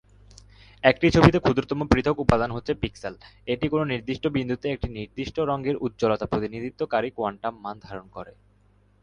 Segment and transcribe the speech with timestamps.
[0.83, 3.13] একটি ছবিতে ক্ষুদ্রতম পৃথক উপাদান হচ্ছে পিক্সেল,
[3.47, 8.31] এইটি কোনো নির্দিষ্ট বিন্দুতে একটি নির্দিষ্ট রঙের উজ্জ্বলতা প্রতিনিধিত্বকারী কোয়ান্টাম মান ধারণ করে।